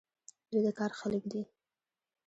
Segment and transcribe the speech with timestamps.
[0.49, 1.41] دوی د کار خلک دي.